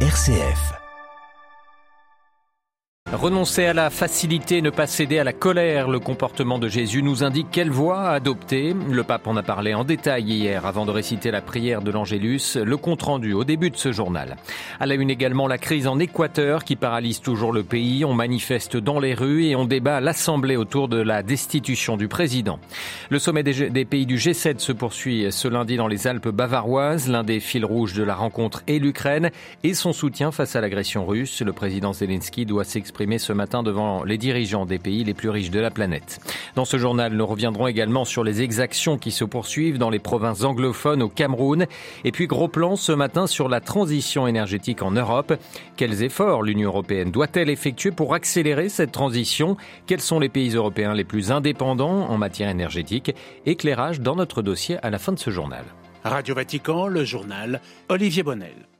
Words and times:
RCF. 0.00 0.85
Renoncer 3.12 3.66
à 3.66 3.72
la 3.72 3.88
facilité, 3.88 4.60
ne 4.60 4.68
pas 4.68 4.88
céder 4.88 5.20
à 5.20 5.24
la 5.24 5.32
colère, 5.32 5.88
le 5.88 6.00
comportement 6.00 6.58
de 6.58 6.66
Jésus 6.66 7.04
nous 7.04 7.22
indique 7.22 7.46
quelle 7.52 7.70
voie 7.70 8.08
adopter. 8.08 8.74
Le 8.90 9.04
pape 9.04 9.28
en 9.28 9.36
a 9.36 9.44
parlé 9.44 9.74
en 9.74 9.84
détail 9.84 10.24
hier 10.24 10.66
avant 10.66 10.84
de 10.84 10.90
réciter 10.90 11.30
la 11.30 11.40
prière 11.40 11.82
de 11.82 11.92
l'Angélus, 11.92 12.56
le 12.56 12.76
compte 12.76 13.02
rendu 13.02 13.32
au 13.32 13.44
début 13.44 13.70
de 13.70 13.76
ce 13.76 13.92
journal. 13.92 14.36
À 14.80 14.86
la 14.86 14.96
une 14.96 15.08
également 15.08 15.46
la 15.46 15.56
crise 15.56 15.86
en 15.86 16.00
Équateur 16.00 16.64
qui 16.64 16.74
paralyse 16.74 17.20
toujours 17.20 17.52
le 17.52 17.62
pays. 17.62 18.04
On 18.04 18.12
manifeste 18.12 18.76
dans 18.76 18.98
les 18.98 19.14
rues 19.14 19.44
et 19.44 19.54
on 19.54 19.66
débat 19.66 19.98
à 19.98 20.00
l'Assemblée 20.00 20.56
autour 20.56 20.88
de 20.88 21.00
la 21.00 21.22
destitution 21.22 21.96
du 21.96 22.08
président. 22.08 22.58
Le 23.10 23.20
sommet 23.20 23.44
des 23.44 23.84
pays 23.84 24.06
du 24.06 24.16
G7 24.16 24.58
se 24.58 24.72
poursuit 24.72 25.30
ce 25.30 25.46
lundi 25.46 25.76
dans 25.76 25.86
les 25.86 26.08
Alpes 26.08 26.28
bavaroises. 26.28 27.08
L'un 27.08 27.22
des 27.22 27.38
fils 27.38 27.64
rouges 27.64 27.94
de 27.94 28.02
la 28.02 28.16
rencontre 28.16 28.64
est 28.66 28.80
l'Ukraine 28.80 29.30
et 29.62 29.74
son 29.74 29.92
soutien 29.92 30.32
face 30.32 30.56
à 30.56 30.60
l'agression 30.60 31.06
russe. 31.06 31.40
Le 31.40 31.52
président 31.52 31.92
Zelensky 31.92 32.44
doit 32.44 32.64
s'exprimer 32.64 32.95
ce 33.18 33.32
matin 33.32 33.62
devant 33.62 34.04
les 34.04 34.16
dirigeants 34.16 34.64
des 34.64 34.78
pays 34.78 35.04
les 35.04 35.12
plus 35.12 35.28
riches 35.28 35.50
de 35.50 35.60
la 35.60 35.70
planète. 35.70 36.18
Dans 36.54 36.64
ce 36.64 36.78
journal, 36.78 37.12
nous 37.12 37.26
reviendrons 37.26 37.66
également 37.66 38.04
sur 38.04 38.24
les 38.24 38.40
exactions 38.40 38.96
qui 38.96 39.10
se 39.10 39.24
poursuivent 39.24 39.78
dans 39.78 39.90
les 39.90 39.98
provinces 39.98 40.44
anglophones 40.44 41.02
au 41.02 41.08
Cameroun. 41.08 41.66
Et 42.04 42.12
puis 42.12 42.26
gros 42.26 42.48
plan 42.48 42.74
ce 42.74 42.92
matin 42.92 43.26
sur 43.26 43.48
la 43.48 43.60
transition 43.60 44.26
énergétique 44.26 44.82
en 44.82 44.92
Europe. 44.92 45.34
Quels 45.76 46.02
efforts 46.02 46.42
l'Union 46.42 46.70
européenne 46.70 47.10
doit-elle 47.10 47.50
effectuer 47.50 47.90
pour 47.90 48.14
accélérer 48.14 48.68
cette 48.68 48.92
transition? 48.92 49.56
Quels 49.86 50.00
sont 50.00 50.18
les 50.18 50.30
pays 50.30 50.54
européens 50.54 50.94
les 50.94 51.04
plus 51.04 51.30
indépendants 51.30 52.08
en 52.08 52.16
matière 52.16 52.48
énergétique? 52.48 53.14
Éclairage 53.44 54.00
dans 54.00 54.16
notre 54.16 54.40
dossier 54.40 54.78
à 54.82 54.90
la 54.90 54.98
fin 54.98 55.12
de 55.12 55.18
ce 55.18 55.30
journal. 55.30 55.64
Radio 56.02 56.34
Vatican, 56.34 56.86
le 56.86 57.04
journal 57.04 57.60
Olivier 57.88 58.22
Bonnel. 58.22 58.75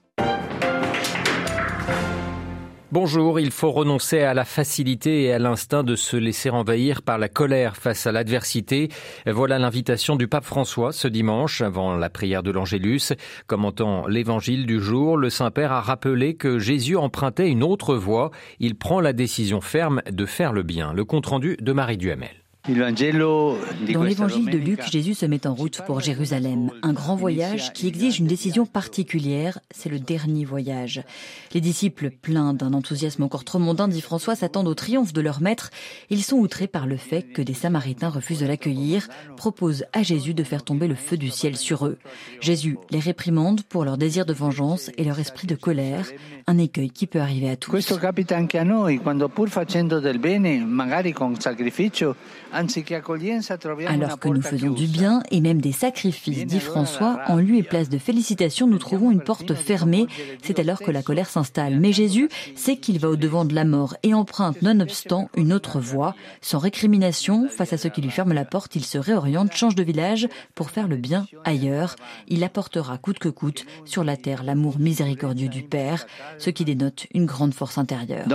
Bonjour, 2.99 3.39
il 3.39 3.51
faut 3.51 3.73
renoncer 3.73 4.21
à 4.21 4.33
la 4.33 4.47
facilité 4.47 5.25
et 5.25 5.33
à 5.35 5.39
l'instinct 5.39 5.85
de 5.85 5.97
se 5.97 6.17
laisser 6.17 6.49
envahir 6.49 7.03
par 7.03 7.19
la 7.19 7.29
colère 7.29 7.77
face 7.77 8.07
à 8.07 8.11
l'adversité. 8.11 8.89
Voilà 9.27 9.59
l'invitation 9.59 10.17
du 10.17 10.29
pape 10.29 10.47
François 10.47 10.93
ce 10.93 11.07
dimanche 11.07 11.61
avant 11.61 11.95
la 11.95 12.09
prière 12.09 12.43
de 12.43 12.51
l'Angélus. 12.51 13.13
Commentant 13.47 14.07
l'évangile 14.07 14.65
du 14.65 14.81
jour, 14.81 15.19
le 15.19 15.29
Saint-Père 15.29 15.73
a 15.73 15.83
rappelé 15.83 16.37
que 16.37 16.59
Jésus 16.59 16.97
empruntait 16.97 17.51
une 17.51 17.63
autre 17.63 17.97
voie. 17.97 18.31
Il 18.61 18.77
prend 18.77 19.03
la 19.03 19.13
décision 19.13 19.61
ferme 19.61 20.01
de 20.11 20.25
faire 20.25 20.55
le 20.55 20.63
bien. 20.63 20.95
Le 20.95 21.05
compte-rendu 21.05 21.59
de 21.61 21.73
Marie 21.75 21.99
Duhamel. 21.99 22.46
Dans 22.69 24.03
l'évangile 24.03 24.47
de 24.47 24.59
Luc, 24.59 24.83
Jésus 24.91 25.15
se 25.15 25.25
met 25.25 25.47
en 25.47 25.55
route 25.55 25.83
pour 25.87 26.01
Jérusalem. 26.01 26.73
Un 26.83 26.93
grand 26.93 27.15
voyage 27.15 27.73
qui 27.73 27.87
exige 27.87 28.19
une 28.19 28.27
décision 28.27 28.67
particulière. 28.67 29.61
C'est 29.71 29.89
le 29.89 30.01
dernier 30.01 30.45
voyage. 30.45 31.03
Les 31.55 31.61
disciples, 31.61 32.11
pleins 32.11 32.55
d'un 32.55 32.73
enthousiasme 32.73 33.23
encore 33.23 33.45
trop 33.45 33.61
mondain, 33.61 33.87
dit 33.87 34.01
François, 34.01 34.35
s'attendent 34.35 34.67
au 34.67 34.75
triomphe 34.75 35.13
de 35.13 35.21
leur 35.21 35.41
maître. 35.41 35.71
Ils 36.11 36.25
sont 36.25 36.39
outrés 36.39 36.67
par 36.67 36.89
le 36.89 36.97
fait 36.97 37.23
que 37.23 37.41
des 37.41 37.55
Samaritains 37.55 38.09
refusent 38.09 38.41
de 38.41 38.47
l'accueillir, 38.47 39.07
proposent 39.37 39.85
à 39.93 40.03
Jésus 40.03 40.35
de 40.35 40.43
faire 40.43 40.65
tomber 40.65 40.89
le 40.89 40.97
feu 40.97 41.17
du 41.17 41.31
ciel 41.31 41.57
sur 41.57 41.87
eux. 41.87 41.99
Jésus 42.41 42.79
les 42.91 43.01
réprimande 43.01 43.63
pour 43.63 43.85
leur 43.85 43.97
désir 43.97 44.27
de 44.27 44.33
vengeance 44.33 44.91
et 44.97 45.05
leur 45.05 45.21
esprit 45.21 45.47
de 45.47 45.55
colère, 45.55 46.07
un 46.49 46.59
écueil 46.59 46.91
qui 46.91 47.07
peut 47.07 47.21
arriver 47.21 47.49
à 47.49 47.57
tous. 47.57 47.71
Alors 53.87 54.19
que 54.19 54.29
nous 54.29 54.43
faisons 54.43 54.71
du 54.71 54.87
bien 54.87 55.23
et 55.31 55.41
même 55.41 55.61
des 55.61 55.73
sacrifices, 55.73 56.47
dit 56.47 56.61
François, 56.61 57.21
en 57.27 57.37
lieu 57.37 57.57
et 57.57 57.63
place 57.63 57.89
de 57.89 57.99
félicitations, 57.99 58.67
nous 58.67 58.79
trouvons 58.79 59.11
une 59.11 59.21
porte 59.21 59.55
fermée. 59.55 60.07
C'est 60.43 60.59
alors 60.59 60.81
que 60.81 60.91
la 60.91 61.03
colère 61.03 61.29
s'installe. 61.29 61.79
Mais 61.79 61.93
Jésus 61.93 62.29
sait 62.55 62.77
qu'il 62.77 62.99
va 62.99 63.11
au-devant 63.11 63.45
de 63.45 63.55
la 63.55 63.65
mort 63.65 63.97
et 64.03 64.15
emprunte 64.15 64.63
nonobstant 64.63 65.29
une 65.37 65.53
autre 65.53 65.81
voie. 65.81 66.15
Sans 66.41 66.59
récrimination, 66.59 67.49
face 67.49 67.73
à 67.73 67.79
ceux 67.79 67.91
qui 67.91 68.01
lui 68.01 68.11
ferment 68.11 68.35
la 68.35 68.45
porte, 68.45 68.75
il 68.77 68.85
se 68.85 68.99
réoriente, 68.99 69.53
change 69.53 69.75
de 69.75 69.83
village 69.83 70.29
pour 70.55 70.71
faire 70.71 70.89
le 70.89 70.97
bien 70.97 71.27
ailleurs. 71.45 71.97
Il 72.29 72.43
apportera 72.45 72.99
coûte 72.99 73.19
que 73.19 73.29
coûte 73.29 73.67
sur 73.85 74.05
la 74.05 74.17
terre 74.17 74.45
l'amour 74.45 74.79
miséricordieux 74.79 75.49
du 75.49 75.63
Père, 75.63 76.07
ce 76.39 76.51
qui 76.51 76.65
dénote 76.65 77.07
une 77.13 77.27
grande 77.27 77.55
force 77.55 77.79
intérieure. 77.79 78.27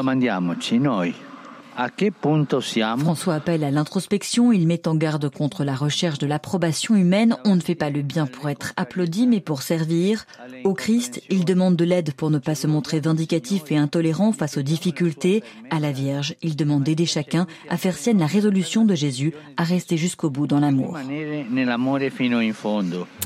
François 2.98 3.36
appelle 3.36 3.64
à 3.64 3.72
l'introspection, 3.72 4.52
il 4.52 4.68
met 4.68 4.88
en 4.88 4.96
garde 4.96 5.30
contre 5.30 5.64
la 5.64 5.76
recherche 5.76 6.18
de 6.20 6.28
l'approbation 6.28 6.96
humaine. 6.96 7.38
On 7.46 7.56
ne 7.56 7.62
fait 7.62 7.76
pas 7.76 7.90
le 7.90 8.02
bien 8.02 8.28
pour 8.28 8.50
être 8.50 8.74
applaudi, 8.76 9.28
mais 9.28 9.40
pour 9.40 9.62
servir. 9.62 10.26
Au 10.64 10.74
Christ, 10.74 11.22
il 11.30 11.46
demande 11.46 11.76
de 11.76 11.86
l'aide 11.86 12.14
pour 12.14 12.30
ne 12.30 12.40
pas 12.40 12.56
se 12.56 12.68
montrer 12.68 13.00
vindicatif 13.00 13.72
et 13.72 13.78
intolérant 13.78 14.32
face 14.32 14.58
aux 14.58 14.62
difficultés. 14.62 15.44
À 15.70 15.80
la 15.80 15.92
Vierge, 15.92 16.36
il 16.42 16.56
demande 16.56 16.84
d'aider 16.84 17.06
chacun 17.06 17.48
à 17.70 17.78
faire 17.78 17.96
sienne 17.96 18.20
la 18.20 18.28
résolution 18.28 18.86
de 18.86 18.96
Jésus 18.96 19.34
à 19.58 19.64
rester 19.64 19.98
jusqu'au 19.98 20.30
bout 20.30 20.48
dans 20.48 20.60
l'amour. 20.60 20.98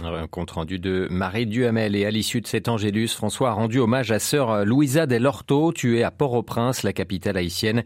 Un 0.03 0.27
compte 0.27 0.51
rendu 0.51 0.79
de 0.79 1.07
Marie 1.09 1.45
Duhamel 1.45 1.95
et 1.95 2.05
à 2.05 2.11
l'issue 2.11 2.41
de 2.41 2.47
cet 2.47 2.67
Angélus, 2.67 3.09
François 3.09 3.49
a 3.49 3.53
rendu 3.53 3.79
hommage 3.79 4.11
à 4.11 4.19
sœur 4.19 4.65
Louisa 4.65 5.05
del 5.05 5.25
Orto, 5.25 5.71
tuée 5.71 6.03
à 6.03 6.11
Port-au-Prince, 6.11 6.83
la 6.83 6.93
capitale 6.93 7.37
haïtienne. 7.37 7.83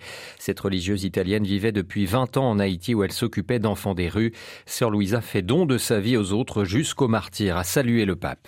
Cette 0.50 0.62
religieuse 0.62 1.04
italienne 1.04 1.44
vivait 1.44 1.72
depuis 1.72 2.08
20 2.08 2.38
ans 2.38 2.50
en 2.50 2.58
Haïti 2.58 2.96
où 2.96 3.04
elle 3.04 3.12
s'occupait 3.12 3.60
d'enfants 3.60 3.94
des 3.94 4.10
rues. 4.10 4.34
Sœur 4.66 4.90
Louisa 4.90 5.22
fait 5.22 5.44
don 5.44 5.68
de 5.68 5.78
sa 5.78 6.00
vie 6.00 6.18
aux 6.18 6.34
autres 6.34 6.64
jusqu'au 6.64 7.08
martyr, 7.08 7.56
a 7.56 7.64
salué 7.64 8.04
le 8.04 8.16
pape. 8.16 8.48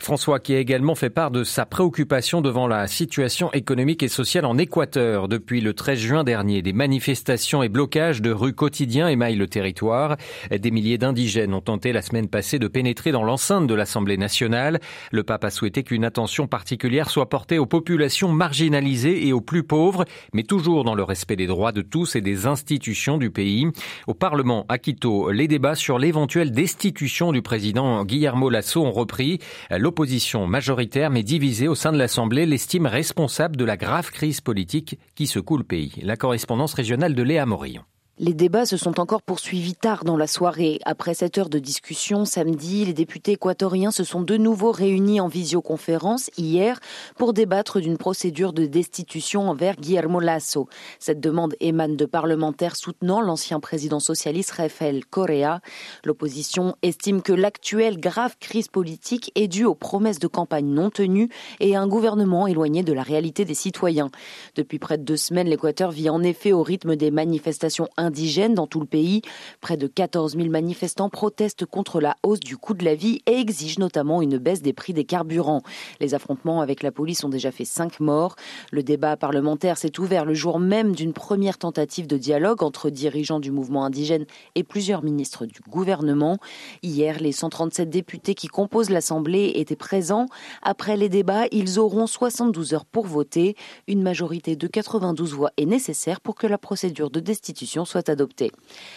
François 0.00 0.40
qui 0.40 0.54
a 0.54 0.58
également 0.58 0.94
fait 0.94 1.10
part 1.10 1.30
de 1.30 1.44
sa 1.44 1.66
préoccupation 1.66 2.40
devant 2.40 2.66
la 2.66 2.86
situation 2.86 3.52
économique 3.52 4.02
et 4.02 4.08
sociale 4.08 4.46
en 4.46 4.56
Équateur. 4.56 5.28
Depuis 5.28 5.60
le 5.60 5.74
13 5.74 5.98
juin 5.98 6.24
dernier, 6.24 6.62
des 6.62 6.72
manifestations 6.72 7.62
et 7.62 7.68
blocages 7.68 8.22
de 8.22 8.30
rues 8.30 8.54
quotidiens 8.54 9.08
émaillent 9.08 9.36
le 9.36 9.46
territoire. 9.46 10.16
Des 10.50 10.70
milliers 10.70 10.96
d'indigènes 10.96 11.52
ont 11.52 11.60
tenté 11.60 11.92
la 11.92 12.00
semaine 12.00 12.28
passée 12.28 12.58
de 12.58 12.68
pénétrer 12.68 13.12
dans 13.12 13.22
l'enceinte 13.22 13.66
de 13.66 13.74
l'Assemblée 13.74 14.16
nationale. 14.16 14.80
Le 15.12 15.24
pape 15.24 15.44
a 15.44 15.50
souhaité 15.50 15.82
qu'une 15.82 16.06
attention 16.06 16.46
particulière 16.46 17.10
soit 17.10 17.28
portée 17.28 17.58
aux 17.58 17.66
populations 17.66 18.32
marginalisées 18.32 19.26
et 19.26 19.34
aux 19.34 19.42
plus 19.42 19.62
pauvres, 19.62 20.06
mais 20.32 20.42
toujours 20.42 20.84
dans 20.84 20.94
le 20.94 21.02
respect 21.02 21.33
des 21.36 21.46
droits 21.46 21.72
de 21.72 21.82
tous 21.82 22.16
et 22.16 22.20
des 22.20 22.46
institutions 22.46 23.18
du 23.18 23.30
pays. 23.30 23.66
Au 24.06 24.14
Parlement 24.14 24.66
à 24.68 24.78
Quito, 24.78 25.30
les 25.30 25.48
débats 25.48 25.74
sur 25.74 25.98
l'éventuelle 25.98 26.52
destitution 26.52 27.32
du 27.32 27.42
président 27.42 28.04
Guillermo 28.04 28.50
Lasso 28.50 28.84
ont 28.84 28.92
repris. 28.92 29.38
L'opposition 29.70 30.46
majoritaire 30.46 31.10
mais 31.10 31.22
divisée 31.22 31.68
au 31.68 31.74
sein 31.74 31.92
de 31.92 31.98
l'Assemblée 31.98 32.46
l'estime 32.46 32.86
responsable 32.86 33.56
de 33.56 33.64
la 33.64 33.76
grave 33.76 34.10
crise 34.10 34.40
politique 34.40 34.98
qui 35.14 35.26
secoue 35.26 35.58
le 35.58 35.64
pays. 35.64 35.92
La 36.02 36.16
correspondance 36.16 36.74
régionale 36.74 37.14
de 37.14 37.22
Léa 37.22 37.46
Morillon. 37.46 37.82
Les 38.20 38.32
débats 38.32 38.64
se 38.64 38.76
sont 38.76 39.00
encore 39.00 39.22
poursuivis 39.22 39.74
tard 39.74 40.04
dans 40.04 40.16
la 40.16 40.28
soirée. 40.28 40.78
Après 40.84 41.14
cette 41.14 41.36
heure 41.36 41.48
de 41.48 41.58
discussion 41.58 42.24
samedi, 42.24 42.84
les 42.84 42.92
députés 42.92 43.32
équatoriens 43.32 43.90
se 43.90 44.04
sont 44.04 44.20
de 44.20 44.36
nouveau 44.36 44.70
réunis 44.70 45.20
en 45.20 45.26
visioconférence 45.26 46.30
hier 46.38 46.78
pour 47.16 47.32
débattre 47.32 47.80
d'une 47.80 47.98
procédure 47.98 48.52
de 48.52 48.66
destitution 48.66 49.50
envers 49.50 49.74
Guillermo 49.74 50.20
Lasso. 50.20 50.68
Cette 51.00 51.18
demande 51.18 51.56
émane 51.58 51.96
de 51.96 52.04
parlementaires 52.04 52.76
soutenant 52.76 53.20
l'ancien 53.20 53.58
président 53.58 53.98
socialiste 53.98 54.52
Rafael 54.52 55.04
Correa. 55.04 55.60
L'opposition 56.04 56.76
estime 56.82 57.20
que 57.20 57.32
l'actuelle 57.32 57.98
grave 57.98 58.36
crise 58.38 58.68
politique 58.68 59.32
est 59.34 59.48
due 59.48 59.64
aux 59.64 59.74
promesses 59.74 60.20
de 60.20 60.28
campagne 60.28 60.68
non 60.68 60.88
tenues 60.88 61.30
et 61.58 61.74
à 61.74 61.80
un 61.80 61.88
gouvernement 61.88 62.46
éloigné 62.46 62.84
de 62.84 62.92
la 62.92 63.02
réalité 63.02 63.44
des 63.44 63.54
citoyens. 63.54 64.12
Depuis 64.54 64.78
près 64.78 64.98
de 64.98 65.02
deux 65.02 65.16
semaines, 65.16 65.48
l'Équateur 65.48 65.90
vit 65.90 66.10
en 66.10 66.22
effet 66.22 66.52
au 66.52 66.62
rythme 66.62 66.94
des 66.94 67.10
manifestations 67.10 67.88
indigènes 68.04 68.54
dans 68.54 68.66
tout 68.66 68.80
le 68.80 68.86
pays. 68.86 69.22
Près 69.60 69.76
de 69.76 69.86
14 69.86 70.36
000 70.36 70.48
manifestants 70.48 71.08
protestent 71.08 71.66
contre 71.66 72.00
la 72.00 72.16
hausse 72.22 72.40
du 72.40 72.56
coût 72.56 72.74
de 72.74 72.84
la 72.84 72.94
vie 72.94 73.20
et 73.26 73.40
exigent 73.40 73.80
notamment 73.80 74.22
une 74.22 74.38
baisse 74.38 74.62
des 74.62 74.72
prix 74.72 74.92
des 74.92 75.04
carburants. 75.04 75.62
Les 76.00 76.14
affrontements 76.14 76.60
avec 76.60 76.82
la 76.82 76.92
police 76.92 77.24
ont 77.24 77.28
déjà 77.28 77.50
fait 77.50 77.64
cinq 77.64 78.00
morts. 78.00 78.36
Le 78.70 78.82
débat 78.82 79.16
parlementaire 79.16 79.78
s'est 79.78 79.98
ouvert 79.98 80.24
le 80.24 80.34
jour 80.34 80.60
même 80.60 80.94
d'une 80.94 81.12
première 81.12 81.58
tentative 81.58 82.06
de 82.06 82.16
dialogue 82.16 82.62
entre 82.62 82.90
dirigeants 82.90 83.40
du 83.40 83.50
mouvement 83.50 83.84
indigène 83.84 84.26
et 84.54 84.62
plusieurs 84.62 85.02
ministres 85.02 85.46
du 85.46 85.60
gouvernement. 85.68 86.38
Hier, 86.82 87.18
les 87.18 87.32
137 87.32 87.90
députés 87.90 88.34
qui 88.34 88.48
composent 88.48 88.90
l'Assemblée 88.90 89.52
étaient 89.56 89.76
présents. 89.76 90.26
Après 90.62 90.96
les 90.96 91.08
débats, 91.08 91.46
ils 91.52 91.78
auront 91.78 92.06
72 92.06 92.74
heures 92.74 92.84
pour 92.84 93.06
voter. 93.06 93.56
Une 93.86 94.02
majorité 94.02 94.56
de 94.56 94.66
92 94.66 95.32
voix 95.34 95.50
est 95.56 95.66
nécessaire 95.66 96.20
pour 96.20 96.34
que 96.34 96.46
la 96.46 96.58
procédure 96.58 97.10
de 97.10 97.20
destitution 97.20 97.84
soit 97.84 97.93
soit. 98.00 98.50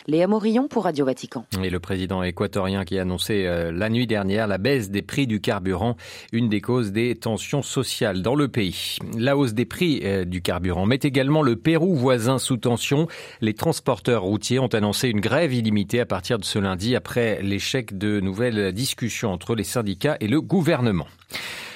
Léa 0.08 0.28
Morillon 0.28 0.68
pour 0.68 0.86
Radio 0.86 1.06
Vatican. 1.06 1.46
Et 1.64 1.70
le 1.70 1.80
président 1.80 2.24
équatorien 2.24 2.84
qui 2.86 2.98
a 2.98 3.02
annoncé 3.04 3.46
euh, 3.46 3.72
la 3.72 3.90
nuit 3.90 4.08
dernière 4.08 4.48
la 4.48 4.58
baisse 4.58 4.90
des 4.90 5.02
prix 5.02 5.28
du 5.28 5.40
carburant, 5.40 5.98
une 6.32 6.50
des 6.50 6.62
causes 6.62 6.92
des 6.92 7.16
tensions 7.16 7.62
sociales 7.62 8.22
dans 8.22 8.36
le 8.36 8.48
pays. 8.48 8.98
La 9.18 9.38
hausse 9.38 9.54
des 9.54 9.66
prix 9.66 10.02
euh, 10.04 10.26
du 10.26 10.42
carburant 10.42 10.86
met 10.86 11.00
également 11.02 11.42
le 11.42 11.56
Pérou 11.56 11.96
voisin 11.96 12.40
sous 12.40 12.58
tension. 12.58 13.08
Les 13.42 13.54
transporteurs 13.54 14.24
routiers 14.24 14.60
ont 14.60 14.68
annoncé 14.68 15.10
une 15.10 15.22
grève 15.22 15.54
illimitée 15.54 16.00
à 16.00 16.06
partir 16.06 16.40
de 16.40 16.46
ce 16.46 16.60
lundi 16.60 16.96
après 16.96 17.42
l'échec 17.42 17.98
de 17.98 18.20
nouvelles 18.20 18.72
discussions 18.72 19.32
entre 19.32 19.56
les 19.56 19.64
syndicats 19.64 20.18
et 20.20 20.28
le 20.28 20.42
gouvernement. 20.42 21.08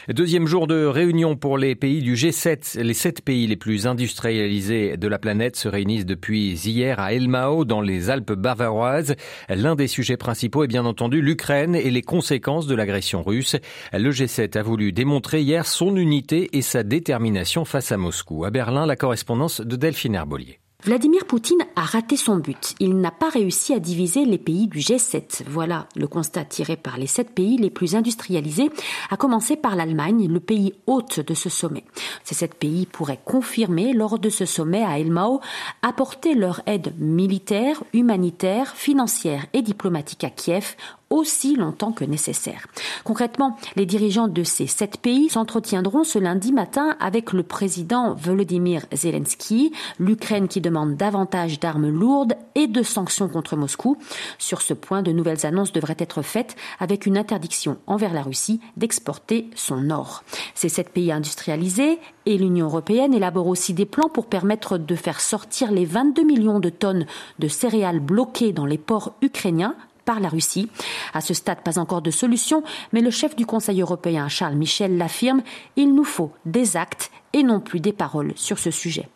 Deuxième 0.09 0.47
jour 0.47 0.65
de 0.65 0.85
réunion 0.85 1.35
pour 1.35 1.59
les 1.59 1.75
pays 1.75 2.01
du 2.01 2.15
G7. 2.15 2.79
Les 2.81 2.93
sept 2.95 3.21
pays 3.21 3.45
les 3.45 3.55
plus 3.55 3.85
industrialisés 3.85 4.97
de 4.97 5.07
la 5.07 5.19
planète 5.19 5.55
se 5.55 5.67
réunissent 5.67 6.07
depuis 6.07 6.53
hier 6.53 6.99
à 6.99 7.13
Elmao, 7.13 7.65
dans 7.65 7.81
les 7.81 8.09
Alpes 8.09 8.33
bavaroises. 8.33 9.15
L'un 9.47 9.75
des 9.75 9.87
sujets 9.87 10.17
principaux 10.17 10.63
est 10.63 10.67
bien 10.67 10.85
entendu 10.85 11.21
l'Ukraine 11.21 11.75
et 11.75 11.91
les 11.91 12.01
conséquences 12.01 12.65
de 12.65 12.73
l'agression 12.73 13.21
russe. 13.21 13.55
Le 13.93 14.09
G7 14.09 14.57
a 14.57 14.63
voulu 14.63 14.91
démontrer 14.91 15.41
hier 15.41 15.67
son 15.67 15.95
unité 15.95 16.57
et 16.57 16.63
sa 16.63 16.81
détermination 16.81 17.63
face 17.63 17.91
à 17.91 17.97
Moscou. 17.97 18.43
À 18.43 18.49
Berlin, 18.49 18.87
la 18.87 18.95
correspondance 18.95 19.61
de 19.61 19.75
Delphine 19.75 20.15
Herbolier. 20.15 20.60
Vladimir 20.83 21.25
Poutine 21.25 21.63
a 21.75 21.81
raté 21.81 22.17
son 22.17 22.37
but. 22.37 22.73
Il 22.79 22.97
n'a 22.97 23.11
pas 23.11 23.29
réussi 23.29 23.71
à 23.71 23.79
diviser 23.79 24.25
les 24.25 24.39
pays 24.39 24.67
du 24.67 24.79
G7. 24.79 25.43
Voilà 25.47 25.87
le 25.95 26.07
constat 26.07 26.43
tiré 26.43 26.75
par 26.75 26.97
les 26.97 27.05
sept 27.05 27.35
pays 27.35 27.57
les 27.57 27.69
plus 27.69 27.95
industrialisés, 27.95 28.71
à 29.11 29.15
commencer 29.15 29.55
par 29.55 29.75
l'Allemagne, 29.75 30.27
le 30.27 30.39
pays 30.39 30.73
hôte 30.87 31.19
de 31.19 31.35
ce 31.35 31.49
sommet. 31.49 31.83
Ces 32.23 32.33
sept 32.33 32.55
pays 32.55 32.87
pourraient 32.87 33.21
confirmer, 33.23 33.93
lors 33.93 34.17
de 34.17 34.29
ce 34.29 34.45
sommet 34.45 34.83
à 34.83 34.97
Elmao, 34.97 35.39
apporter 35.83 36.33
leur 36.33 36.61
aide 36.65 36.95
militaire, 36.97 37.83
humanitaire, 37.93 38.75
financière 38.75 39.45
et 39.53 39.61
diplomatique 39.61 40.23
à 40.23 40.31
Kiev 40.31 40.75
aussi 41.11 41.55
longtemps 41.55 41.91
que 41.91 42.05
nécessaire. 42.05 42.65
Concrètement, 43.03 43.57
les 43.75 43.85
dirigeants 43.85 44.27
de 44.27 44.43
ces 44.43 44.65
sept 44.65 44.97
pays 44.97 45.29
s'entretiendront 45.29 46.03
ce 46.03 46.17
lundi 46.17 46.51
matin 46.51 46.95
avec 46.99 47.33
le 47.33 47.43
président 47.43 48.15
Volodymyr 48.15 48.85
Zelensky, 48.93 49.71
l'Ukraine 49.99 50.47
qui 50.47 50.61
demande 50.61 50.95
davantage 50.95 51.59
d'armes 51.59 51.89
lourdes 51.89 52.33
et 52.55 52.67
de 52.67 52.81
sanctions 52.81 53.27
contre 53.27 53.55
Moscou. 53.55 53.97
Sur 54.39 54.61
ce 54.61 54.73
point, 54.73 55.03
de 55.03 55.11
nouvelles 55.11 55.45
annonces 55.45 55.73
devraient 55.73 55.95
être 55.99 56.21
faites 56.21 56.55
avec 56.79 57.05
une 57.05 57.17
interdiction 57.17 57.77
envers 57.87 58.13
la 58.13 58.23
Russie 58.23 58.61
d'exporter 58.77 59.49
son 59.55 59.91
or. 59.91 60.23
Ces 60.55 60.69
sept 60.69 60.89
pays 60.89 61.11
industrialisés 61.11 61.99
et 62.25 62.37
l'Union 62.37 62.67
européenne 62.67 63.13
élaborent 63.13 63.47
aussi 63.47 63.73
des 63.73 63.85
plans 63.85 64.09
pour 64.09 64.27
permettre 64.27 64.77
de 64.77 64.95
faire 64.95 65.19
sortir 65.19 65.71
les 65.71 65.85
22 65.85 66.23
millions 66.23 66.59
de 66.59 66.69
tonnes 66.69 67.05
de 67.39 67.47
céréales 67.47 67.99
bloquées 67.99 68.53
dans 68.53 68.65
les 68.65 68.77
ports 68.77 69.13
ukrainiens 69.21 69.75
par 70.11 70.19
la 70.19 70.27
Russie. 70.27 70.69
À 71.13 71.21
ce 71.21 71.33
stade, 71.33 71.61
pas 71.61 71.79
encore 71.79 72.01
de 72.01 72.11
solution, 72.11 72.63
mais 72.91 72.99
le 72.99 73.11
chef 73.11 73.33
du 73.37 73.45
Conseil 73.45 73.79
européen, 73.79 74.27
Charles 74.27 74.55
Michel, 74.55 74.97
l'affirme, 74.97 75.41
il 75.77 75.95
nous 75.95 76.03
faut 76.03 76.33
des 76.45 76.75
actes 76.75 77.11
et 77.31 77.43
non 77.43 77.61
plus 77.61 77.79
des 77.79 77.93
paroles 77.93 78.33
sur 78.35 78.59
ce 78.59 78.71
sujet. 78.71 79.07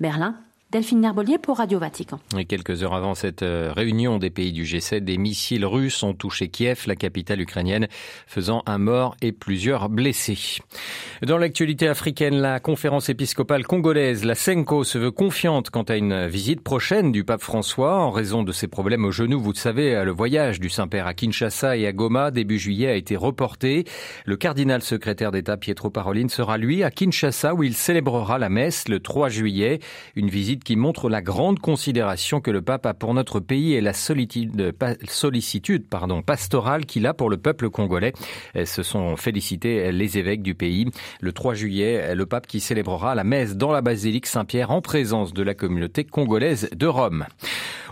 Berlin, 0.00 0.36
Delphine 0.70 1.00
Nerbolier 1.00 1.38
pour 1.38 1.56
Radio 1.56 1.78
Vatican. 1.78 2.20
Et 2.36 2.44
quelques 2.44 2.82
heures 2.82 2.92
avant 2.92 3.14
cette 3.14 3.42
euh, 3.42 3.72
réunion 3.74 4.18
des 4.18 4.28
pays 4.28 4.52
du 4.52 4.64
G7, 4.64 5.00
des 5.00 5.16
missiles 5.16 5.64
russes 5.64 6.02
ont 6.02 6.12
touché 6.12 6.48
Kiev, 6.48 6.82
la 6.86 6.94
capitale 6.94 7.40
ukrainienne, 7.40 7.88
faisant 8.26 8.62
un 8.66 8.76
mort 8.76 9.16
et 9.22 9.32
plusieurs 9.32 9.88
blessés. 9.88 10.58
Dans 11.22 11.38
l'actualité 11.38 11.88
africaine, 11.88 12.36
la 12.36 12.60
conférence 12.60 13.08
épiscopale 13.08 13.64
congolaise, 13.64 14.26
la 14.26 14.34
SENCO, 14.34 14.84
se 14.84 14.98
veut 14.98 15.10
confiante 15.10 15.70
quant 15.70 15.84
à 15.84 15.96
une 15.96 16.26
visite 16.26 16.60
prochaine 16.60 17.12
du 17.12 17.24
pape 17.24 17.40
François 17.40 17.94
en 17.94 18.10
raison 18.10 18.42
de 18.42 18.52
ses 18.52 18.68
problèmes 18.68 19.06
au 19.06 19.10
genou. 19.10 19.40
Vous 19.40 19.52
le 19.52 19.56
savez, 19.56 20.04
le 20.04 20.12
voyage 20.12 20.60
du 20.60 20.68
Saint-Père 20.68 21.06
à 21.06 21.14
Kinshasa 21.14 21.78
et 21.78 21.86
à 21.86 21.92
Goma 21.92 22.30
début 22.30 22.58
juillet 22.58 22.88
a 22.88 22.94
été 22.94 23.16
reporté. 23.16 23.86
Le 24.26 24.36
cardinal 24.36 24.82
secrétaire 24.82 25.32
d'État 25.32 25.56
Pietro 25.56 25.88
Parolin 25.88 26.28
sera 26.28 26.58
lui 26.58 26.82
à 26.82 26.90
Kinshasa 26.90 27.54
où 27.54 27.62
il 27.62 27.72
célébrera 27.72 28.38
la 28.38 28.50
messe 28.50 28.86
le 28.86 29.00
3 29.00 29.30
juillet. 29.30 29.78
Une 30.14 30.28
qui 30.64 30.76
montre 30.76 31.08
la 31.08 31.22
grande 31.22 31.58
considération 31.58 32.40
que 32.40 32.50
le 32.50 32.62
pape 32.62 32.86
a 32.86 32.94
pour 32.94 33.14
notre 33.14 33.40
pays 33.40 33.74
et 33.74 33.80
la 33.80 33.92
sollicitude 33.92 35.88
pardon, 35.88 36.22
pastorale 36.22 36.86
qu'il 36.86 37.06
a 37.06 37.14
pour 37.14 37.30
le 37.30 37.36
peuple 37.36 37.70
congolais. 37.70 38.12
Se 38.64 38.82
sont 38.82 39.16
félicités 39.16 39.92
les 39.92 40.18
évêques 40.18 40.42
du 40.42 40.54
pays. 40.54 40.86
Le 41.20 41.32
3 41.32 41.54
juillet, 41.54 42.14
le 42.14 42.26
pape 42.26 42.46
qui 42.46 42.60
célébrera 42.60 43.14
la 43.14 43.24
messe 43.24 43.56
dans 43.56 43.72
la 43.72 43.80
basilique 43.80 44.26
Saint-Pierre 44.26 44.70
en 44.70 44.80
présence 44.80 45.32
de 45.32 45.42
la 45.42 45.54
communauté 45.54 46.04
congolaise 46.04 46.68
de 46.74 46.86
Rome. 46.86 47.26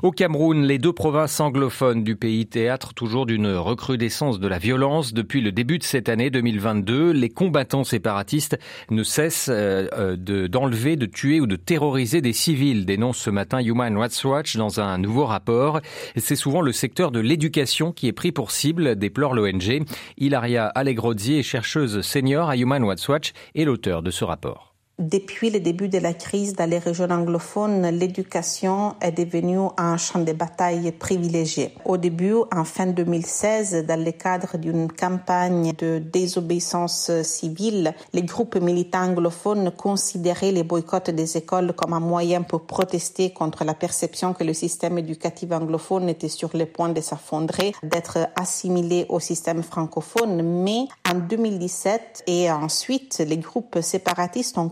Au 0.03 0.11
Cameroun, 0.11 0.63
les 0.63 0.79
deux 0.79 0.93
provinces 0.93 1.41
anglophones 1.41 2.05
du 2.05 2.17
pays 2.17 2.47
théâtre 2.47 2.93
toujours 2.93 3.25
d'une 3.25 3.49
recrudescence 3.49 4.39
de 4.39 4.47
la 4.47 4.59
violence 4.59 5.15
depuis 5.15 5.41
le 5.41 5.53
début 5.53 5.79
de 5.79 5.85
cette 5.85 6.11
année 6.11 6.29
2022. 6.29 7.13
Les 7.13 7.31
combattants 7.31 7.83
séparatistes 7.83 8.59
ne 8.91 9.03
cessent 9.03 9.49
euh, 9.49 9.89
euh, 9.97 10.49
d'enlever, 10.49 10.97
de 10.97 11.07
tuer 11.07 11.41
ou 11.41 11.47
de 11.47 11.57
terroriser 11.57 12.21
des 12.21 12.35
civils 12.35 12.85
dénonce 12.85 13.17
ce 13.17 13.31
matin 13.31 13.61
Human 13.61 13.97
Rights 13.97 14.23
Watch 14.25 14.57
dans 14.57 14.81
un 14.81 14.99
nouveau 14.99 15.25
rapport. 15.25 15.81
C'est 16.17 16.37
souvent 16.37 16.61
le 16.61 16.73
secteur 16.73 17.11
de 17.11 17.21
l'éducation 17.21 17.93
qui 17.93 18.07
est 18.07 18.13
pris 18.13 18.33
pour 18.33 18.51
cible, 18.51 18.97
déplore 18.97 19.35
l'ONG. 19.35 19.83
Ilaria 20.19 20.67
Allegrozzi 20.67 21.43
chercheuse 21.43 22.03
senior 22.03 22.51
à 22.51 22.57
Human 22.57 22.85
Rights 22.85 23.09
Watch 23.09 23.33
et 23.55 23.65
l'auteur 23.65 24.03
de 24.03 24.11
ce 24.11 24.25
rapport. 24.25 24.76
Depuis 24.99 25.51
le 25.51 25.61
début 25.61 25.91
de 25.91 25.99
la 25.99 26.15
crise 26.15 26.55
dans 26.55 26.65
les 26.65 26.79
régions 26.79 27.11
anglophones, 27.11 27.87
l'éducation 27.91 28.95
est 29.03 29.13
devenue 29.13 29.59
un 29.77 29.99
champ 29.99 30.21
de 30.21 30.33
bataille 30.33 30.91
privilégié. 30.91 31.75
Au 31.85 31.99
début, 31.99 32.37
en 32.51 32.65
fin 32.65 32.87
2016, 32.87 33.85
dans 33.87 34.03
le 34.03 34.11
cadre 34.13 34.57
d'une 34.57 34.91
campagne 34.91 35.75
de 35.77 35.99
désobéissance 35.99 37.11
civile, 37.25 37.95
les 38.15 38.23
groupes 38.23 38.57
militants 38.57 39.03
anglophones 39.03 39.71
considéraient 39.71 40.53
les 40.53 40.63
boycotts 40.63 41.11
des 41.11 41.37
écoles 41.37 41.75
comme 41.75 41.93
un 41.93 42.01
moyen 42.01 42.41
pour 42.41 42.63
protester 42.63 43.35
contre 43.35 43.65
la 43.65 43.75
perception 43.75 44.33
que 44.33 44.45
le 44.45 44.55
système 44.55 44.97
éducatif 44.97 45.53
anglophone 45.53 46.09
était 46.09 46.31
sur 46.31 46.57
le 46.57 46.65
point 46.65 46.89
de 46.89 47.03
s'affondrer, 47.03 47.75
d'être 47.83 48.31
assimilé 48.35 49.05
au 49.11 49.21
système 49.21 49.63
francophone. 49.63 50.63
Mais 50.65 50.87
en 51.07 51.19
2017 51.19 52.25
et 52.29 52.51
ensuite, 52.51 53.19
les 53.19 53.37
groupes 53.37 53.81
séparatistes 53.83 54.57
ont 54.57 54.71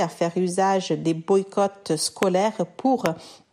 à 0.00 0.08
faire 0.08 0.32
usage 0.36 0.90
des 0.90 1.14
boycotts 1.14 1.96
scolaires 1.96 2.66
pour 2.76 3.04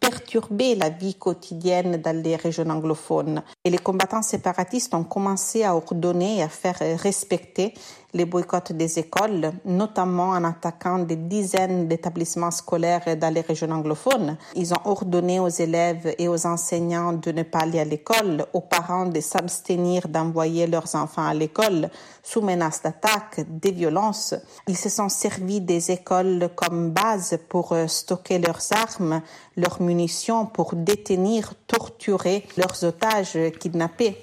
perturber 0.10 0.76
la 0.76 0.90
vie 0.90 1.16
quotidienne 1.16 1.98
dans 1.98 2.16
les 2.16 2.36
régions 2.36 2.70
anglophones. 2.70 3.42
Et 3.64 3.70
les 3.70 3.78
combattants 3.78 4.22
séparatistes 4.22 4.94
ont 4.94 5.04
commencé 5.04 5.64
à 5.64 5.76
ordonner 5.76 6.38
et 6.38 6.44
à 6.44 6.50
faire 6.50 6.78
respecter 7.02 7.74
les 8.16 8.26
boycotts 8.26 8.72
des 8.72 8.98
écoles, 8.98 9.52
notamment 9.66 10.30
en 10.30 10.44
attaquant 10.46 11.00
des 11.00 11.18
dizaines 11.18 11.90
d'établissements 11.90 12.52
scolaires 12.52 13.18
dans 13.18 13.34
les 13.34 13.42
régions 13.42 13.72
anglophones. 13.72 14.38
Ils 14.56 14.74
ont 14.74 14.80
ordonné 14.86 15.42
aux 15.42 15.50
élèves 15.50 16.16
et 16.18 16.30
aux 16.30 16.46
enseignants 16.46 17.12
de 17.12 17.32
ne 17.34 17.44
pas 17.44 17.60
aller 17.60 17.80
à 17.80 17.84
l'école, 17.84 18.46
aux 18.54 18.62
parents 18.62 19.06
de 19.06 19.20
s'abstenir 19.20 20.08
d'envoyer 20.08 20.66
leurs 20.66 20.96
enfants 20.96 21.26
à 21.26 21.34
l'école 21.34 21.90
sous 22.24 22.42
menace 22.42 22.82
d'attaque, 22.82 23.42
des 23.50 23.72
violences. 23.72 24.34
Ils 24.68 24.78
se 24.78 24.90
sont 24.90 25.10
servis 25.10 25.60
des 25.60 25.92
écoles 25.92 26.50
comme 26.56 26.92
base 26.92 27.38
pour 27.50 27.74
euh, 27.74 27.88
stocker 27.88 28.40
leurs 28.40 28.62
armes, 28.72 29.22
leurs 29.58 29.82
munitions, 29.82 30.46
pour 30.46 30.76
détenir, 30.76 31.54
torturer 31.68 32.46
leurs 32.58 32.84
otages 32.84 33.38
kidnappés. 33.60 34.18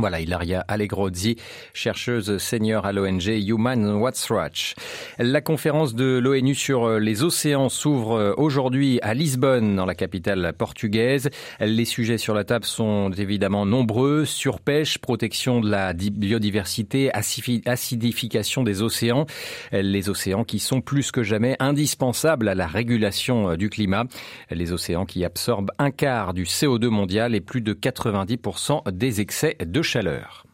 Voilà, 0.00 0.20
Ilaria 0.20 0.64
Allegrozzi, 0.66 1.36
chercheuse 1.74 2.38
senior 2.38 2.86
à 2.86 2.92
l'ONG 2.92 3.26
Human 3.26 3.96
Watch. 3.96 4.74
La 5.18 5.42
conférence 5.42 5.94
de 5.94 6.18
l'ONU 6.18 6.54
sur 6.54 6.98
les 6.98 7.22
océans 7.22 7.68
s'ouvre 7.68 8.34
aujourd'hui 8.38 8.98
à 9.02 9.12
Lisbonne, 9.12 9.76
dans 9.76 9.84
la 9.84 9.94
capitale 9.94 10.54
portugaise. 10.56 11.28
Les 11.60 11.84
sujets 11.84 12.16
sur 12.16 12.32
la 12.32 12.44
table 12.44 12.64
sont 12.64 13.10
évidemment 13.10 13.66
nombreux. 13.66 14.24
Surpêche, 14.24 14.96
protection 14.96 15.60
de 15.60 15.70
la 15.70 15.92
biodiversité, 15.92 17.10
acidification 17.12 18.62
des 18.62 18.80
océans. 18.80 19.26
Les 19.72 20.08
océans 20.08 20.44
qui 20.44 20.60
sont 20.60 20.80
plus 20.80 21.12
que 21.12 21.22
jamais 21.22 21.56
indispensables 21.58 22.48
à 22.48 22.54
la 22.54 22.66
régulation 22.66 23.54
du 23.56 23.68
climat. 23.68 24.04
Les 24.50 24.72
océans 24.72 25.04
qui 25.04 25.26
absorbent 25.26 25.72
un 25.78 25.90
quart 25.90 26.32
du 26.32 26.44
CO2 26.44 26.88
mondial 26.88 27.34
et 27.34 27.40
plus 27.40 27.60
de 27.60 27.74
90% 27.74 28.90
des 28.92 29.20
excès 29.20 29.56
de 29.62 29.82
chaleur. 29.90 30.44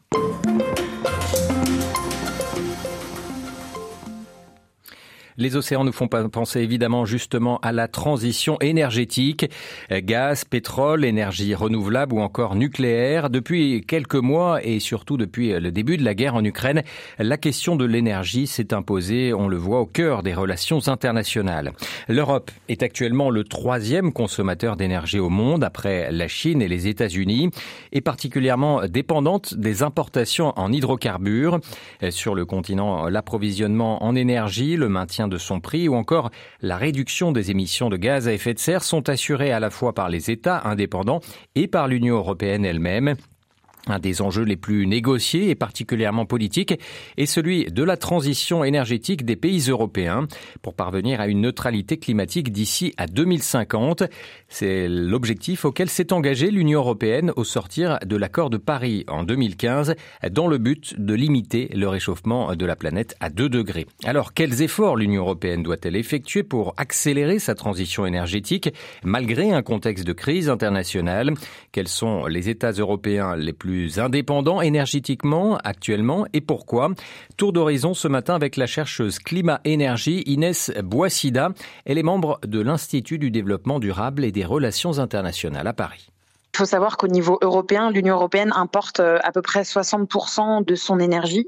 Les 5.39 5.55
océans 5.55 5.83
nous 5.83 5.91
font 5.91 6.07
penser 6.07 6.61
évidemment 6.61 7.05
justement 7.05 7.59
à 7.59 7.71
la 7.71 7.87
transition 7.87 8.57
énergétique, 8.59 9.45
gaz, 9.91 10.45
pétrole, 10.45 11.05
énergie 11.05 11.53
renouvelable 11.53 12.15
ou 12.15 12.21
encore 12.21 12.55
nucléaire. 12.55 13.29
Depuis 13.29 13.83
quelques 13.87 14.15
mois 14.15 14.65
et 14.65 14.79
surtout 14.79 15.15
depuis 15.15 15.51
le 15.51 15.71
début 15.71 15.97
de 15.97 16.03
la 16.03 16.15
guerre 16.15 16.33
en 16.33 16.43
Ukraine, 16.43 16.81
la 17.19 17.37
question 17.37 17.75
de 17.75 17.85
l'énergie 17.85 18.47
s'est 18.47 18.73
imposée, 18.73 19.31
on 19.31 19.47
le 19.47 19.57
voit, 19.57 19.81
au 19.81 19.85
cœur 19.85 20.23
des 20.23 20.33
relations 20.33 20.87
internationales. 20.87 21.71
L'Europe 22.07 22.49
est 22.67 22.81
actuellement 22.81 23.29
le 23.29 23.43
troisième 23.43 24.13
consommateur 24.13 24.75
d'énergie 24.75 25.19
au 25.19 25.29
monde 25.29 25.63
après 25.63 26.11
la 26.11 26.27
Chine 26.27 26.63
et 26.63 26.67
les 26.67 26.87
États-Unis 26.87 27.51
et 27.91 28.01
particulièrement 28.01 28.87
dépendante 28.87 29.53
des 29.53 29.83
importations 29.83 30.51
en 30.55 30.73
hydrocarbures. 30.73 31.59
Sur 32.09 32.33
le 32.33 32.45
continent, 32.45 33.07
l'approvisionnement 33.07 34.03
en 34.03 34.15
énergie, 34.15 34.77
le 34.77 34.89
maintien 34.89 35.26
de 35.27 35.37
son 35.37 35.59
prix 35.59 35.87
ou 35.87 35.95
encore 35.95 36.31
la 36.61 36.77
réduction 36.77 37.31
des 37.31 37.51
émissions 37.51 37.89
de 37.89 37.97
gaz 37.97 38.27
à 38.27 38.33
effet 38.33 38.53
de 38.53 38.59
serre 38.59 38.83
sont 38.83 39.09
assurées 39.09 39.51
à 39.51 39.59
la 39.59 39.69
fois 39.69 39.93
par 39.93 40.09
les 40.09 40.31
États 40.31 40.61
indépendants 40.65 41.21
et 41.55 41.67
par 41.67 41.87
l'Union 41.87 42.15
européenne 42.15 42.65
elle-même. 42.65 43.15
Un 43.89 43.99
des 43.99 44.21
enjeux 44.21 44.43
les 44.43 44.57
plus 44.57 44.85
négociés 44.85 45.49
et 45.49 45.55
particulièrement 45.55 46.25
politiques 46.25 46.79
est 47.15 47.25
celui 47.25 47.65
de 47.65 47.83
la 47.83 47.95
transition 47.95 48.63
énergétique 48.63 49.23
des 49.23 49.35
pays 49.35 49.69
européens 49.69 50.27
pour 50.61 50.73
parvenir 50.73 51.21
à 51.21 51.27
une 51.27 51.41
neutralité 51.41 51.97
climatique 51.97 52.51
d'ici 52.51 52.93
à 52.97 53.07
2050. 53.07 54.03
C'est 54.49 54.87
l'objectif 54.89 55.63
auquel 55.63 55.89
s'est 55.89 56.11
engagée 56.11 56.51
l'Union 56.51 56.79
européenne 56.79 57.31
au 57.35 57.43
sortir 57.43 57.97
de 58.05 58.15
l'accord 58.17 58.49
de 58.49 58.57
Paris 58.57 59.05
en 59.07 59.23
2015 59.23 59.95
dans 60.31 60.47
le 60.47 60.57
but 60.57 60.99
de 60.99 61.13
limiter 61.13 61.69
le 61.73 61.87
réchauffement 61.87 62.55
de 62.55 62.65
la 62.65 62.75
planète 62.75 63.15
à 63.19 63.29
2 63.29 63.47
degrés. 63.47 63.87
Alors 64.03 64.33
quels 64.33 64.61
efforts 64.61 64.97
l'Union 64.97 65.21
européenne 65.21 65.63
doit-elle 65.63 65.95
effectuer 65.95 66.43
pour 66.43 66.73
accélérer 66.77 67.39
sa 67.39 67.55
transition 67.55 68.05
énergétique 68.05 68.73
malgré 69.03 69.51
un 69.51 69.61
contexte 69.61 70.05
de 70.05 70.13
crise 70.13 70.49
internationale? 70.49 71.33
Quels 71.71 71.87
sont 71.87 72.25
les 72.25 72.49
États 72.49 72.71
européens 72.71 73.35
les 73.35 73.53
plus 73.53 73.76
indépendants 73.97 74.61
énergétiquement 74.61 75.57
actuellement 75.63 76.25
et 76.33 76.41
pourquoi? 76.41 76.91
Tour 77.37 77.53
d'horizon 77.53 77.93
ce 77.93 78.07
matin 78.07 78.35
avec 78.35 78.57
la 78.57 78.67
chercheuse 78.67 79.19
climat-énergie 79.19 80.23
Inès 80.25 80.71
Boissida. 80.83 81.51
Elle 81.85 81.97
est 81.97 82.03
membre 82.03 82.39
de 82.45 82.59
l'Institut 82.59 83.19
du 83.19 83.31
développement 83.31 83.79
durable 83.79 84.23
et 84.23 84.31
des 84.31 84.45
relations 84.45 84.99
internationales 84.99 85.67
à 85.67 85.73
Paris. 85.73 86.09
Il 86.57 86.61
faut 86.61 86.65
savoir 86.65 86.97
qu'au 86.97 87.07
niveau 87.07 87.37
européen, 87.43 87.91
l'Union 87.91 88.15
européenne 88.15 88.51
importe 88.55 88.99
euh, 88.99 89.19
à 89.21 89.31
peu 89.31 89.43
près 89.43 89.61
60% 89.61 90.65
de 90.65 90.73
son 90.73 90.99
énergie, 90.99 91.47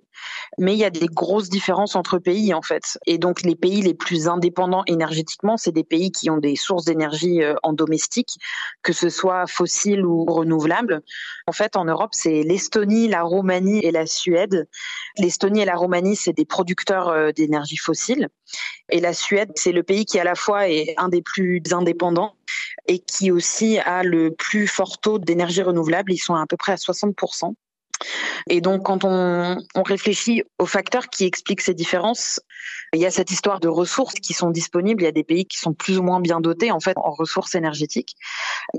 mais 0.60 0.74
il 0.74 0.78
y 0.78 0.84
a 0.84 0.92
des 0.92 1.08
grosses 1.08 1.50
différences 1.50 1.96
entre 1.96 2.20
pays 2.20 2.54
en 2.54 2.62
fait. 2.62 3.00
Et 3.08 3.18
donc 3.18 3.42
les 3.42 3.56
pays 3.56 3.82
les 3.82 3.96
plus 3.96 4.28
indépendants 4.28 4.84
énergétiquement, 4.86 5.58
c'est 5.58 5.72
des 5.72 5.84
pays 5.84 6.12
qui 6.12 6.30
ont 6.30 6.38
des 6.38 6.56
sources 6.56 6.86
d'énergie 6.86 7.42
euh, 7.42 7.56
en 7.64 7.74
domestique, 7.74 8.38
que 8.84 8.94
ce 8.94 9.10
soit 9.10 9.48
fossiles 9.48 10.06
ou 10.06 10.26
renouvelables. 10.26 11.02
En 11.48 11.54
fait, 11.54 11.76
en 11.76 11.86
Europe, 11.86 12.12
c'est 12.14 12.44
l'Estonie, 12.44 13.08
la 13.08 13.24
Roumanie 13.24 13.80
et 13.80 13.90
la 13.90 14.06
Suède. 14.06 14.68
L'Estonie 15.18 15.62
et 15.62 15.66
la 15.66 15.76
Roumanie, 15.76 16.18
c'est 16.18 16.34
des 16.34 16.46
producteurs 16.46 17.10
euh, 17.10 17.32
d'énergie 17.32 17.78
fossile. 17.78 18.30
Et 18.92 19.00
la 19.00 19.14
Suède, 19.14 19.52
c'est 19.56 19.72
le 19.72 19.84
pays 19.84 20.06
qui 20.06 20.20
à 20.20 20.24
la 20.24 20.36
fois 20.36 20.70
est 20.70 20.94
un 20.98 21.10
des 21.10 21.22
plus 21.22 21.62
indépendants 21.72 22.36
et 22.88 23.00
qui 23.00 23.32
aussi 23.32 23.78
a 23.80 24.04
le 24.04 24.32
plus 24.32 24.68
fort 24.68 25.00
taux 25.00 25.20
d'énergie 25.20 25.62
renouvelable. 25.62 26.12
Ils 26.12 26.18
sont 26.18 26.36
à 26.36 26.46
peu 26.48 26.58
près 26.58 26.72
à 26.72 26.76
60%. 26.76 27.54
Et 28.48 28.62
donc, 28.62 28.84
quand 28.84 29.04
on, 29.04 29.58
on, 29.76 29.84
réfléchit 29.84 30.44
aux 30.58 30.66
facteurs 30.66 31.08
qui 31.08 31.26
expliquent 31.26 31.62
ces 31.62 31.74
différences, 31.74 32.40
il 32.94 33.00
y 33.00 33.06
a 33.06 33.12
cette 33.12 33.32
histoire 33.32 33.60
de 33.60 33.68
ressources 33.68 34.16
qui 34.16 34.34
sont 34.34 34.50
disponibles. 34.50 35.04
Il 35.04 35.06
y 35.06 35.10
a 35.10 35.12
des 35.12 35.24
pays 35.24 35.46
qui 35.46 35.58
sont 35.58 35.74
plus 35.74 36.00
ou 36.00 36.04
moins 36.04 36.20
bien 36.20 36.40
dotés 36.40 36.72
en 36.72 36.80
fait 36.80 36.98
en 36.98 37.12
ressources 37.12 37.56
énergétiques, 37.56 38.16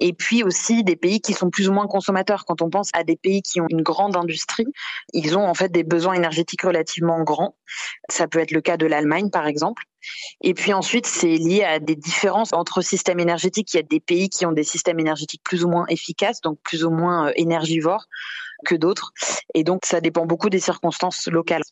et 0.00 0.12
puis 0.12 0.42
aussi 0.42 0.84
des 0.84 0.96
pays 0.96 1.20
qui 1.20 1.32
sont 1.32 1.50
plus 1.50 1.68
ou 1.68 1.72
moins 1.72 1.86
consommateurs. 1.86 2.44
Quand 2.44 2.62
on 2.62 2.70
pense 2.70 2.90
à 2.92 3.04
des 3.04 3.16
pays 3.16 3.42
qui 3.42 3.60
ont 3.60 3.66
une 3.68 3.82
grande 3.82 4.16
industrie, 4.16 4.66
ils 5.12 5.36
ont 5.36 5.46
en 5.46 5.54
fait 5.54 5.70
des 5.70 5.84
besoins 5.84 6.14
énergétiques 6.14 6.62
relativement 6.62 7.22
grands. 7.22 7.56
Ça 8.08 8.26
peut 8.26 8.38
être 8.38 8.52
le 8.52 8.60
cas 8.60 8.76
de 8.76 8.86
l'Allemagne, 8.86 9.30
par 9.30 9.46
exemple. 9.46 9.84
Et 10.40 10.54
puis 10.54 10.72
ensuite, 10.72 11.06
c'est 11.06 11.36
lié 11.36 11.62
à 11.62 11.78
des 11.78 11.94
différences 11.94 12.52
entre 12.52 12.80
systèmes 12.80 13.20
énergétiques. 13.20 13.72
Il 13.74 13.76
y 13.76 13.80
a 13.80 13.84
des 13.84 14.00
pays 14.00 14.28
qui 14.28 14.46
ont 14.46 14.52
des 14.52 14.64
systèmes 14.64 14.98
énergétiques 14.98 15.42
plus 15.44 15.64
ou 15.64 15.68
moins 15.68 15.84
efficaces, 15.88 16.40
donc 16.40 16.58
plus 16.62 16.84
ou 16.84 16.90
moins 16.90 17.28
euh, 17.28 17.32
énergivores 17.36 18.06
que 18.64 18.74
d'autres. 18.74 19.12
Et 19.54 19.64
donc, 19.64 19.84
ça 19.84 20.00
dépend 20.00 20.26
beaucoup 20.26 20.50
des 20.50 20.60
circonstances 20.60 21.28
locales. 21.28 21.62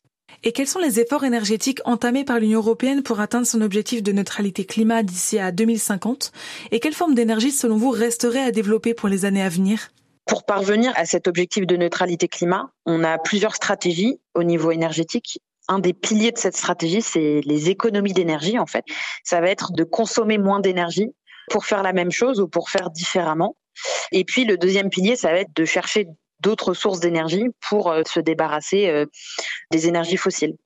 Et 0.44 0.52
quels 0.52 0.68
sont 0.68 0.78
les 0.78 1.00
efforts 1.00 1.24
énergétiques 1.24 1.80
entamés 1.84 2.24
par 2.24 2.38
l'Union 2.38 2.60
européenne 2.60 3.02
pour 3.02 3.20
atteindre 3.20 3.46
son 3.46 3.60
objectif 3.60 4.02
de 4.02 4.12
neutralité 4.12 4.64
climat 4.64 5.02
d'ici 5.02 5.38
à 5.38 5.50
2050 5.50 6.32
Et 6.70 6.80
quelle 6.80 6.94
forme 6.94 7.14
d'énergie, 7.14 7.50
selon 7.50 7.76
vous, 7.76 7.90
resterait 7.90 8.44
à 8.44 8.52
développer 8.52 8.94
pour 8.94 9.08
les 9.08 9.24
années 9.24 9.42
à 9.42 9.48
venir? 9.48 9.88
Pour 10.26 10.44
parvenir 10.44 10.92
à 10.96 11.06
cet 11.06 11.26
objectif 11.26 11.66
de 11.66 11.76
neutralité 11.76 12.28
climat, 12.28 12.70
on 12.86 13.02
a 13.02 13.18
plusieurs 13.18 13.56
stratégies 13.56 14.20
au 14.34 14.44
niveau 14.44 14.70
énergétique 14.70 15.40
un 15.68 15.78
des 15.78 15.92
piliers 15.92 16.32
de 16.32 16.38
cette 16.38 16.56
stratégie, 16.56 17.02
c'est 17.02 17.42
les 17.44 17.68
économies 17.68 18.14
d'énergie, 18.14 18.58
en 18.58 18.66
fait. 18.66 18.84
Ça 19.22 19.40
va 19.40 19.50
être 19.50 19.72
de 19.72 19.84
consommer 19.84 20.38
moins 20.38 20.60
d'énergie 20.60 21.10
pour 21.50 21.66
faire 21.66 21.82
la 21.82 21.92
même 21.92 22.10
chose 22.10 22.40
ou 22.40 22.48
pour 22.48 22.70
faire 22.70 22.90
différemment. 22.90 23.56
Et 24.10 24.24
puis, 24.24 24.44
le 24.44 24.56
deuxième 24.56 24.88
pilier, 24.88 25.14
ça 25.14 25.30
va 25.30 25.40
être 25.40 25.54
de 25.54 25.64
chercher 25.64 26.08
d'autres 26.40 26.74
sources 26.74 27.00
d'énergie 27.00 27.46
pour 27.68 27.90
euh, 27.90 28.02
se 28.06 28.20
débarrasser 28.20 28.88
euh, 28.88 29.06
des 29.70 29.88
énergies 29.88 30.16
fossiles. 30.16 30.56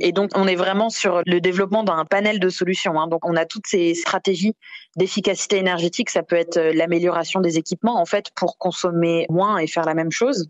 Et 0.00 0.12
donc, 0.12 0.30
on 0.34 0.46
est 0.46 0.54
vraiment 0.54 0.88
sur 0.88 1.22
le 1.26 1.40
développement 1.40 1.84
d'un 1.84 2.04
panel 2.04 2.40
de 2.40 2.48
solutions. 2.48 2.98
Hein. 2.98 3.08
Donc, 3.08 3.26
on 3.26 3.36
a 3.36 3.44
toutes 3.44 3.66
ces 3.66 3.94
stratégies 3.94 4.54
d'efficacité 4.96 5.58
énergétique. 5.58 6.10
Ça 6.10 6.22
peut 6.22 6.36
être 6.36 6.56
euh, 6.56 6.72
l'amélioration 6.72 7.40
des 7.40 7.58
équipements, 7.58 8.00
en 8.00 8.06
fait, 8.06 8.30
pour 8.34 8.58
consommer 8.58 9.26
moins 9.28 9.58
et 9.58 9.66
faire 9.66 9.84
la 9.84 9.94
même 9.94 10.10
chose. 10.10 10.48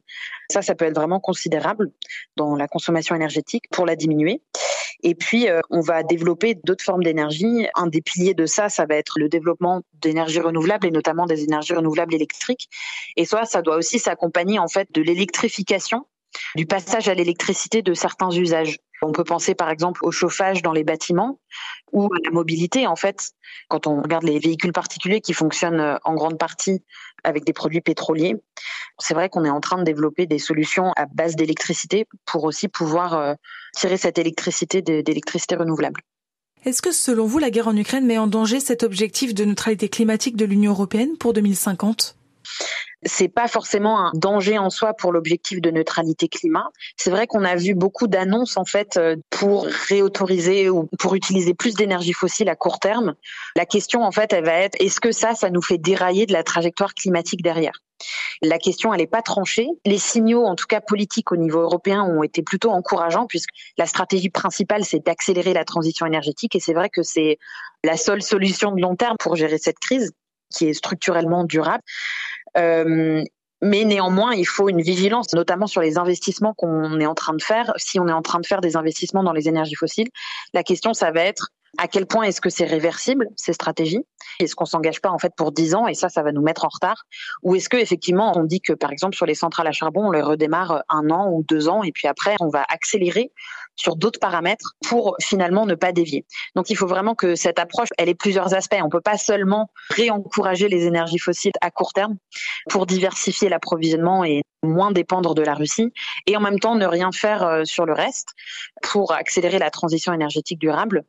Ça, 0.50 0.62
ça 0.62 0.74
peut 0.74 0.84
être 0.84 0.94
vraiment 0.94 1.20
considérable 1.20 1.90
dans 2.36 2.54
la 2.54 2.68
consommation 2.68 3.16
énergétique 3.16 3.64
pour 3.70 3.86
la 3.86 3.96
diminuer. 3.96 4.42
Et 5.02 5.14
puis, 5.14 5.48
euh, 5.48 5.60
on 5.70 5.80
va 5.80 6.02
développer 6.02 6.54
d'autres 6.54 6.84
formes 6.84 7.02
d'énergie. 7.02 7.66
Un 7.74 7.86
des 7.86 8.00
piliers 8.00 8.34
de 8.34 8.46
ça, 8.46 8.68
ça 8.68 8.86
va 8.86 8.96
être 8.96 9.18
le 9.18 9.28
développement 9.28 9.82
d'énergies 9.94 10.40
renouvelables 10.40 10.86
et 10.86 10.90
notamment 10.90 11.26
des 11.26 11.44
énergies 11.44 11.74
renouvelables 11.74 12.14
électriques. 12.14 12.68
Et 13.16 13.24
soit 13.24 13.44
ça 13.44 13.62
doit 13.62 13.76
aussi 13.76 13.98
s'accompagner 13.98 14.58
en 14.58 14.68
fait 14.68 14.88
de 14.92 15.02
l'électrification 15.02 16.06
du 16.54 16.66
passage 16.66 17.08
à 17.08 17.14
l'électricité 17.14 17.82
de 17.82 17.94
certains 17.94 18.30
usages. 18.30 18.78
On 19.02 19.12
peut 19.12 19.24
penser 19.24 19.54
par 19.54 19.70
exemple 19.70 20.04
au 20.04 20.10
chauffage 20.10 20.62
dans 20.62 20.72
les 20.72 20.84
bâtiments 20.84 21.40
ou 21.92 22.06
à 22.06 22.18
la 22.24 22.30
mobilité 22.30 22.86
en 22.86 22.96
fait. 22.96 23.32
Quand 23.68 23.86
on 23.86 24.00
regarde 24.00 24.24
les 24.24 24.38
véhicules 24.38 24.72
particuliers 24.72 25.20
qui 25.20 25.32
fonctionnent 25.32 25.80
euh, 25.80 25.96
en 26.04 26.14
grande 26.14 26.38
partie 26.38 26.82
avec 27.24 27.44
des 27.44 27.52
produits 27.52 27.80
pétroliers, 27.80 28.36
c'est 28.98 29.14
vrai 29.14 29.28
qu'on 29.28 29.44
est 29.44 29.50
en 29.50 29.60
train 29.60 29.78
de 29.78 29.84
développer 29.84 30.26
des 30.26 30.38
solutions 30.38 30.92
à 30.96 31.06
base 31.06 31.36
d'électricité 31.36 32.06
pour 32.24 32.44
aussi 32.44 32.68
pouvoir 32.68 33.14
euh, 33.14 33.34
tirer 33.74 33.96
cette 33.96 34.18
électricité 34.18 34.82
d'électricité 34.82 35.56
renouvelable. 35.56 36.00
Est-ce 36.64 36.80
que 36.80 36.92
selon 36.92 37.26
vous, 37.26 37.38
la 37.38 37.50
guerre 37.50 37.68
en 37.68 37.76
Ukraine 37.76 38.06
met 38.06 38.18
en 38.18 38.28
danger 38.28 38.60
cet 38.60 38.84
objectif 38.84 39.34
de 39.34 39.44
neutralité 39.44 39.88
climatique 39.88 40.36
de 40.36 40.44
l'Union 40.44 40.70
européenne 40.70 41.16
pour 41.18 41.32
2050 41.32 42.16
c'est 43.04 43.28
pas 43.28 43.48
forcément 43.48 44.06
un 44.06 44.12
danger 44.14 44.58
en 44.58 44.70
soi 44.70 44.94
pour 44.94 45.12
l'objectif 45.12 45.60
de 45.60 45.70
neutralité 45.70 46.28
climat. 46.28 46.70
C'est 46.96 47.10
vrai 47.10 47.26
qu'on 47.26 47.44
a 47.44 47.56
vu 47.56 47.74
beaucoup 47.74 48.06
d'annonces 48.06 48.56
en 48.56 48.64
fait 48.64 48.96
euh, 48.96 49.16
pour 49.30 49.66
réautoriser 49.66 50.70
ou 50.70 50.88
pour 50.98 51.14
utiliser 51.14 51.54
plus 51.54 51.74
d'énergie 51.74 52.12
fossile 52.12 52.48
à 52.48 52.56
court 52.56 52.78
terme. 52.78 53.14
La 53.56 53.66
question 53.66 54.02
en 54.04 54.12
fait, 54.12 54.32
elle 54.32 54.44
va 54.44 54.54
être 54.54 54.76
est-ce 54.80 55.00
que 55.00 55.12
ça, 55.12 55.34
ça 55.34 55.50
nous 55.50 55.62
fait 55.62 55.78
dérailler 55.78 56.26
de 56.26 56.32
la 56.32 56.44
trajectoire 56.44 56.94
climatique 56.94 57.42
derrière? 57.42 57.80
La 58.42 58.58
question, 58.58 58.92
elle 58.92 59.00
n'est 59.00 59.06
pas 59.06 59.22
tranchée. 59.22 59.68
Les 59.84 59.98
signaux, 59.98 60.44
en 60.44 60.56
tout 60.56 60.66
cas 60.66 60.80
politiques 60.80 61.30
au 61.30 61.36
niveau 61.36 61.60
européen, 61.60 62.02
ont 62.02 62.24
été 62.24 62.42
plutôt 62.42 62.70
encourageants 62.70 63.26
puisque 63.26 63.50
la 63.78 63.86
stratégie 63.86 64.30
principale, 64.30 64.84
c'est 64.84 65.04
d'accélérer 65.04 65.54
la 65.54 65.64
transition 65.64 66.06
énergétique 66.06 66.56
et 66.56 66.60
c'est 66.60 66.74
vrai 66.74 66.88
que 66.88 67.02
c'est 67.02 67.38
la 67.84 67.96
seule 67.96 68.22
solution 68.22 68.72
de 68.72 68.80
long 68.80 68.96
terme 68.96 69.16
pour 69.18 69.36
gérer 69.36 69.58
cette 69.58 69.78
crise 69.78 70.12
qui 70.52 70.68
est 70.68 70.74
structurellement 70.74 71.44
durable. 71.44 71.82
Euh, 72.56 73.22
mais 73.62 73.84
néanmoins, 73.84 74.34
il 74.34 74.46
faut 74.46 74.68
une 74.68 74.82
vigilance, 74.82 75.32
notamment 75.34 75.68
sur 75.68 75.80
les 75.80 75.96
investissements 75.96 76.52
qu'on 76.52 76.98
est 76.98 77.06
en 77.06 77.14
train 77.14 77.34
de 77.34 77.42
faire. 77.42 77.72
Si 77.76 78.00
on 78.00 78.08
est 78.08 78.12
en 78.12 78.22
train 78.22 78.40
de 78.40 78.46
faire 78.46 78.60
des 78.60 78.76
investissements 78.76 79.22
dans 79.22 79.32
les 79.32 79.48
énergies 79.48 79.76
fossiles, 79.76 80.08
la 80.52 80.64
question, 80.64 80.94
ça 80.94 81.12
va 81.12 81.20
être 81.20 81.50
à 81.78 81.88
quel 81.88 82.06
point 82.06 82.24
est-ce 82.24 82.40
que 82.40 82.50
c'est 82.50 82.64
réversible 82.64 83.28
ces 83.36 83.52
stratégies? 83.52 84.04
Est-ce 84.40 84.54
qu'on 84.54 84.66
s'engage 84.66 85.00
pas 85.00 85.10
en 85.10 85.18
fait 85.18 85.32
pour 85.34 85.52
10 85.52 85.74
ans 85.74 85.86
et 85.86 85.94
ça, 85.94 86.08
ça 86.08 86.22
va 86.22 86.32
nous 86.32 86.42
mettre 86.42 86.64
en 86.64 86.68
retard? 86.68 87.04
Ou 87.42 87.54
est-ce 87.54 87.68
que 87.68 87.76
effectivement 87.76 88.32
on 88.36 88.44
dit 88.44 88.60
que 88.60 88.72
par 88.72 88.92
exemple 88.92 89.16
sur 89.16 89.26
les 89.26 89.34
centrales 89.34 89.66
à 89.66 89.72
charbon, 89.72 90.08
on 90.08 90.10
les 90.10 90.20
redémarre 90.20 90.82
un 90.88 91.10
an 91.10 91.30
ou 91.30 91.44
deux 91.48 91.68
ans 91.68 91.82
et 91.82 91.92
puis 91.92 92.08
après 92.08 92.34
on 92.40 92.48
va 92.48 92.64
accélérer 92.68 93.32
sur 93.76 93.96
d'autres 93.96 94.20
paramètres 94.20 94.74
pour 94.86 95.16
finalement 95.20 95.66
ne 95.66 95.74
pas 95.74 95.92
dévier. 95.92 96.24
Donc 96.54 96.70
il 96.70 96.76
faut 96.76 96.86
vraiment 96.86 97.14
que 97.14 97.34
cette 97.34 97.58
approche, 97.58 97.88
elle 97.98 98.08
ait 98.08 98.14
plusieurs 98.14 98.54
aspects. 98.54 98.76
On 98.82 98.88
peut 98.88 99.00
pas 99.00 99.18
seulement 99.18 99.70
réencourager 99.90 100.68
les 100.68 100.86
énergies 100.86 101.18
fossiles 101.18 101.52
à 101.60 101.70
court 101.70 101.92
terme 101.92 102.16
pour 102.68 102.86
diversifier 102.86 103.48
l'approvisionnement 103.48 104.24
et 104.24 104.42
moins 104.62 104.92
dépendre 104.92 105.34
de 105.34 105.42
la 105.42 105.54
Russie 105.54 105.92
et 106.26 106.36
en 106.36 106.40
même 106.40 106.58
temps 106.58 106.76
ne 106.76 106.86
rien 106.86 107.10
faire 107.12 107.42
euh, 107.42 107.64
sur 107.64 107.84
le 107.84 107.92
reste 107.92 108.28
pour 108.82 109.12
accélérer 109.12 109.58
la 109.58 109.70
transition 109.70 110.12
énergétique 110.12 110.58
durable. 110.58 111.04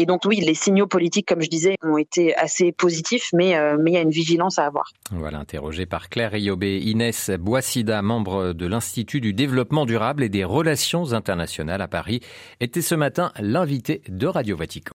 Et 0.00 0.06
donc 0.06 0.20
oui, 0.26 0.36
les 0.40 0.54
signaux 0.54 0.86
politiques, 0.86 1.26
comme 1.26 1.42
je 1.42 1.48
disais, 1.48 1.74
ont 1.82 1.96
été 1.96 2.32
assez 2.36 2.70
positifs, 2.70 3.30
mais, 3.32 3.56
euh, 3.56 3.76
mais 3.80 3.90
il 3.90 3.94
y 3.94 3.96
a 3.96 4.00
une 4.00 4.10
vigilance 4.10 4.60
à 4.60 4.66
avoir. 4.66 4.92
Voilà, 5.10 5.40
interrogé 5.40 5.86
par 5.86 6.08
Claire 6.08 6.36
Iobé, 6.36 6.78
Inès 6.78 7.30
Boissida, 7.30 8.00
membre 8.00 8.52
de 8.52 8.66
l'Institut 8.68 9.20
du 9.20 9.32
développement 9.32 9.86
durable 9.86 10.22
et 10.22 10.28
des 10.28 10.44
relations 10.44 11.14
internationales 11.14 11.82
à 11.82 11.88
Paris, 11.88 12.20
était 12.60 12.80
ce 12.80 12.94
matin 12.94 13.32
l'invité 13.40 14.02
de 14.06 14.28
Radio 14.28 14.56
Vatican. 14.56 14.94